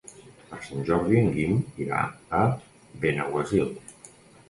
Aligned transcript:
Per 0.53 0.57
Sant 0.67 0.81
Jordi 0.87 1.19
en 1.19 1.29
Guim 1.35 1.61
irà 1.87 2.01
a 2.41 2.43
Benaguasil. 3.07 3.75